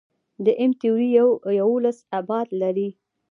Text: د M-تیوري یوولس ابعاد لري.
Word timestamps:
د 0.45 0.47
M-تیوري 0.69 1.07
یوولس 1.59 1.97
ابعاد 2.19 2.47
لري. 2.61 2.89